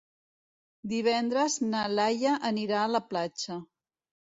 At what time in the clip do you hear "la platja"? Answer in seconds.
2.97-3.63